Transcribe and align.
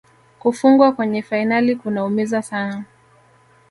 Kufungwa 0.39 0.91
kwenye 0.91 1.21
fainali 1.21 1.75
kunaumiza 1.75 2.41
sana 2.41 2.83